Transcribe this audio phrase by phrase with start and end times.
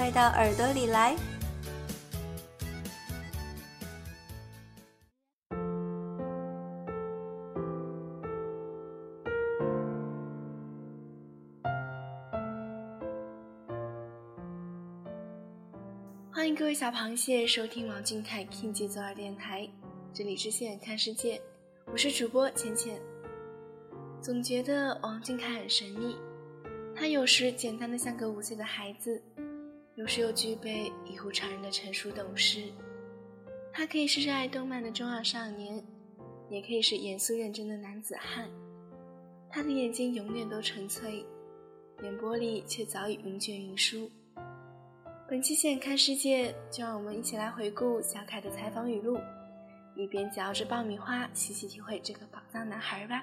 [0.00, 1.14] 快到耳朵里来！
[16.32, 19.68] 欢迎各位小螃蟹收听王俊凯 King 节奏二电台，
[20.14, 21.38] 这里是现看世界，
[21.92, 22.98] 我是主播浅浅。
[24.22, 26.16] 总觉得王俊凯很神秘，
[26.96, 29.22] 他有时简单的像个五岁的孩子。
[30.00, 32.72] 有时又具备异乎常人的成熟懂事，
[33.70, 35.84] 他可以是热爱动漫的中二少年，
[36.48, 38.48] 也可以是严肃认真的男子汉。
[39.50, 41.22] 他的眼睛永远都纯粹，
[42.02, 44.10] 眼波里却早已云卷云舒。
[45.28, 49.18] 本期《现看世界》，就让我们一起来回顾小凯的采访语录，
[49.94, 53.22] 一边嚼着爆米花，细细体会这个宝藏男孩吧。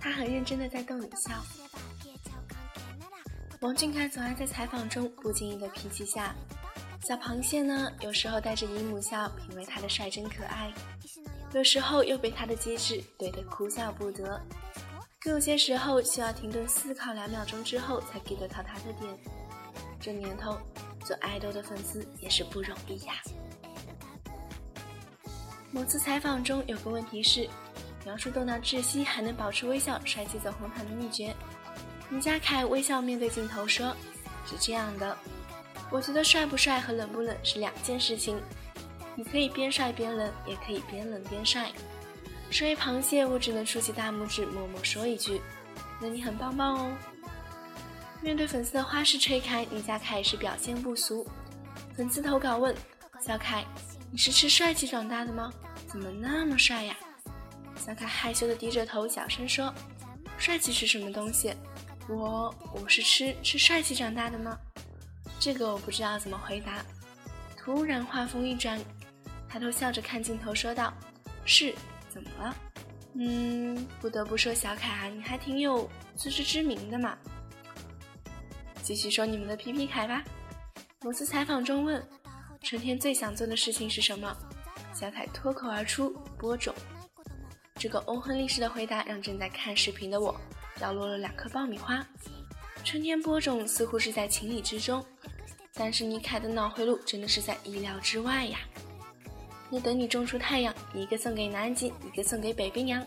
[0.00, 1.34] 他很认真的在逗你笑。
[3.60, 6.34] 王俊凯总爱在采访中不经意的脾气下。
[7.02, 10.72] 小螃蟹呢，有时候带着姨母笑品味他的率真可爱，
[11.52, 14.40] 有时候又被他的机智怼得哭笑不得，
[15.20, 19.18] 更有些时候需要停顿思考两秒钟之后才 get 到他的点。
[20.00, 20.56] 这年头，
[21.04, 23.14] 做爱豆的粉丝也是不容易呀。
[25.72, 27.48] 某次采访中有个问题是，
[28.04, 31.34] 描述逗闹窒息还能保持微笑、帅气走红毯的秘诀。
[32.10, 33.92] 李佳凯微笑面对镜头说
[34.46, 35.16] ：“是这样的。”
[35.92, 38.40] 我觉得帅不帅和冷不冷是两件事情，
[39.14, 41.70] 你可以边帅边冷，也可以边冷边帅。
[42.50, 45.40] 身为螃蟹，我只能竖起大拇指，默默说一句
[46.00, 46.92] ：“那你很棒棒哦。”
[48.22, 51.26] 面对粉丝的花式吹开，倪家凯是表现不俗。
[51.94, 52.74] 粉丝投稿问
[53.20, 53.64] ：“小凯，
[54.10, 55.52] 你是吃帅气长大的吗？
[55.86, 56.96] 怎么那么帅呀？”
[57.76, 59.72] 小凯害羞的低着头，小声说
[60.38, 61.54] ：“帅气是什么东西？
[62.08, 64.58] 我我是吃吃帅气长大的吗？”
[65.42, 66.84] 这个我不知道怎么回答。
[67.56, 68.78] 突然话锋一转，
[69.48, 70.94] 抬头笑着看镜头说道
[71.44, 71.74] ：“是，
[72.08, 72.56] 怎么了？
[73.14, 77.18] 嗯，不得不说，小凯啊，你还挺有自知之明的嘛。”
[78.84, 80.22] 继续说你们的皮皮凯吧。
[81.00, 82.00] 某次采访中问
[82.62, 84.32] ：“春天最想做的事情是什么？”
[84.94, 86.72] 小凯脱口而出：“播种。”
[87.74, 90.40] 这个欧亨利式的回答让正在看视频的我
[90.76, 92.06] 掉落了两颗爆米花。
[92.84, 95.04] 春天播种似乎是在情理之中。
[95.74, 98.58] 但是尼凯的脑回路真的是在意料之外呀！
[99.70, 103.04] 那等你种出太阳，一个送给南极，一个送给北冰洋。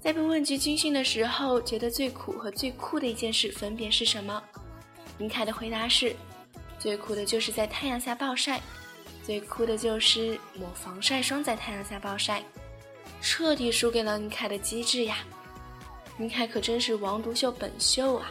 [0.00, 4.42] 在被问及军训的时候，觉得最苦和最酷的一件事分别是什么？
[5.18, 6.14] 尼凯的回答是：
[6.78, 8.60] 最苦的就是在太阳下暴晒，
[9.24, 12.42] 最酷的就是抹防晒霜在太阳下暴晒。
[13.20, 15.18] 彻底输给了尼凯的机智呀！
[16.16, 18.30] 尼凯可真是王独秀本秀啊！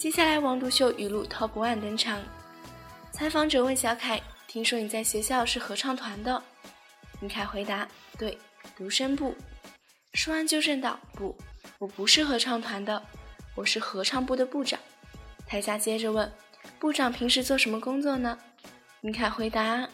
[0.00, 2.18] 接下来，王独秀语录 Top One 登场。
[3.12, 4.18] 采访者问小凯
[4.48, 6.42] ：“听说你在学校是合唱团的？”
[7.20, 8.38] 倪凯回答：“对，
[8.74, 9.36] 独声部。”
[10.14, 11.36] 说完纠正道：“不，
[11.78, 13.02] 我不是合唱团的，
[13.54, 14.80] 我是合唱部的部长。”
[15.46, 16.32] 台下接着问
[16.80, 18.38] ：“部长平时做什么工作呢？”
[19.02, 19.86] 倪凯回答：“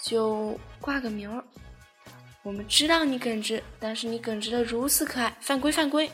[0.00, 1.42] 就挂个名儿。”
[2.44, 6.08] 我们知道你耿直，但是你耿直的如此可爱，犯规犯规。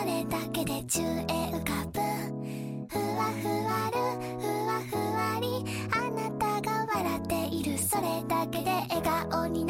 [0.00, 2.00] それだけで宙へ浮かぶ。
[2.88, 3.98] ふわふわる
[4.40, 5.62] ふわふわり
[5.92, 7.76] あなたが笑っている。
[7.76, 9.69] それだけで笑顔にな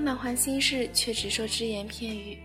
[0.00, 2.38] 满怀心事，却只说只言片语。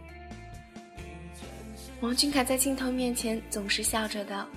[2.01, 4.47] 王俊凯在镜头面前总是笑着的，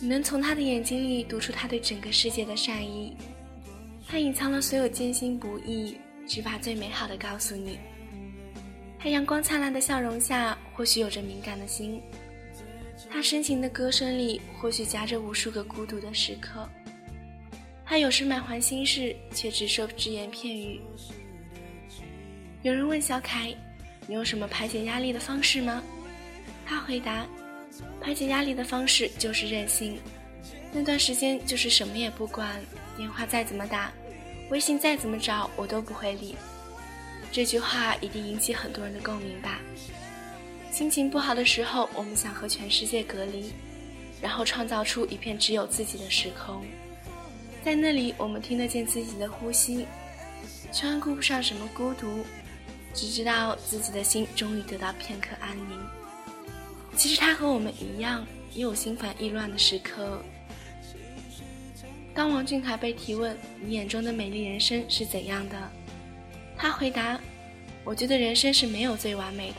[0.00, 3.16] 你能从他的眼睛里读出他对整个世界的善意。
[4.08, 5.96] 他隐藏了所有艰辛不易，
[6.26, 7.78] 只把最美好的告诉你。
[8.98, 12.00] 他阳光灿烂的笑容下，或许有着敏感的心；
[13.08, 16.68] 他深情的歌声里，或许夹着无数个孤独的时刻。
[17.84, 20.80] 他有时满怀心事，却只说只言片语。
[22.68, 23.50] 有人问小凯
[24.06, 25.82] ：“你有什么排解压力的方式吗？”
[26.66, 27.26] 他回答
[27.98, 29.98] ：“排解压力的方式就是任性。
[30.70, 32.60] 那段时间就是什么也不管，
[32.94, 33.90] 电话再怎么打，
[34.50, 36.36] 微信再怎么找，我都不会理。”
[37.32, 39.60] 这句话一定引起很多人的共鸣吧。
[40.70, 43.50] 心情不好的时候，我们想和全世界隔离，
[44.20, 46.62] 然后创造出一片只有自己的时空，
[47.64, 49.86] 在那里我们听得见自己的呼吸，
[50.70, 52.22] 却顾不上什么孤独。
[52.98, 55.80] 只知道自己的心终于得到片刻安宁。
[56.96, 60.20] 其实他和我们一样，也有心烦意乱的时刻。
[62.12, 65.70] 当王俊凯被提问“你眼中的美丽人生是怎样的”，
[66.58, 67.20] 他回答
[67.86, 69.58] ：“我觉得人生是没有最完美的，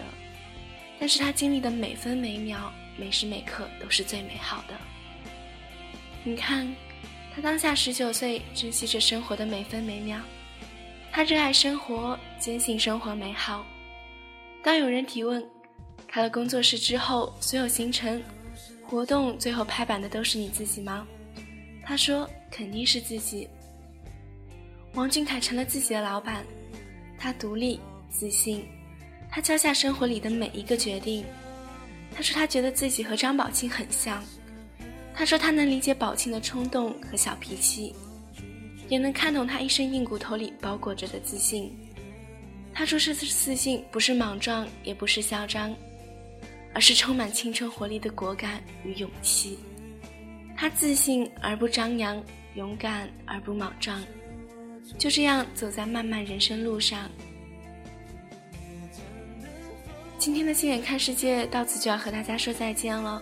[1.00, 4.74] 但是他经历的每分每秒、每时每刻都是最美好的。
[6.26, 6.70] 你看，
[7.34, 10.20] 他当下十九岁，珍惜着生活的每分每秒。”
[11.12, 13.66] 他热爱生活，坚信生活美好。
[14.64, 15.44] 当有人提问，
[16.08, 18.22] 开了工作室之后，所有行程、
[18.84, 21.06] 活动最后拍板的都是你自己吗？
[21.84, 23.48] 他说肯定是自己。
[24.94, 26.46] 王俊凯成了自己的老板，
[27.18, 27.80] 他独立
[28.10, 28.66] 自信，
[29.30, 31.26] 他敲下生活里的每一个决定。
[32.16, 34.24] 他说他觉得自己和张宝庆很像，
[35.14, 37.96] 他说他能理解宝庆的冲动和小脾气。
[38.90, 41.72] 也能看懂他一身硬骨头里包裹着的自信。
[42.74, 45.74] 他说：“这次自信不是莽撞，也不是嚣张，
[46.74, 49.60] 而是充满青春活力的果敢与勇气。
[50.58, 52.22] 他自信而不张扬，
[52.56, 54.04] 勇敢而不莽撞，
[54.98, 57.10] 就这样走在漫漫人生路上。”
[60.18, 63.22] 今天的亲眼看世界到此就要和大家说再见了。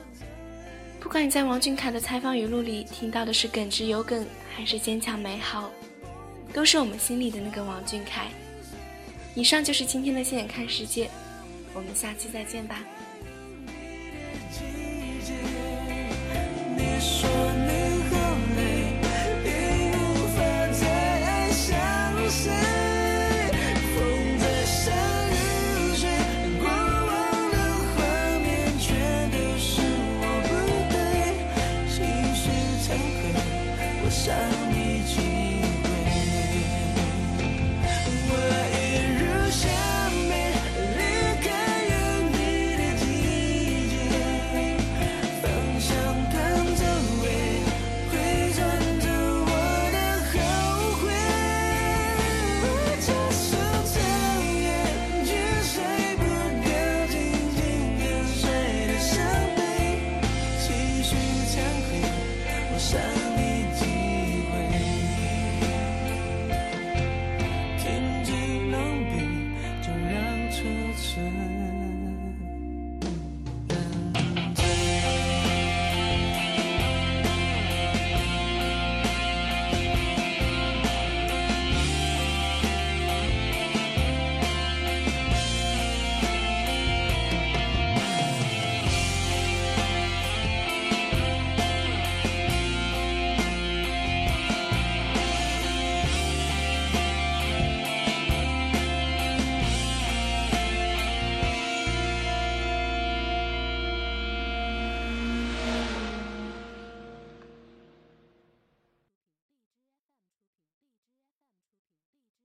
[1.08, 5.72] 不管你在王俊凯的采访语录里听到的是耿直有梗，还是坚强美好，
[6.52, 8.28] 都是我们心里的那个王俊凯。
[9.34, 11.06] 以上就是今天的《亲眼看世界》，
[11.74, 12.84] 我们下期再见吧。
[34.08, 34.34] 我想
[34.72, 35.37] 你。